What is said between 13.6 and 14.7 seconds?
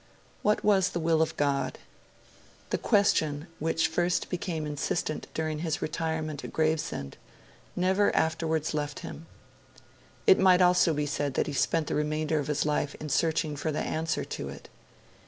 the answer to it.